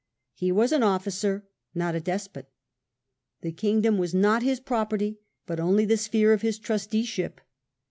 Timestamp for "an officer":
0.71-1.47